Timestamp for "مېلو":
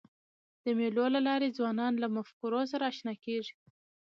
0.79-1.05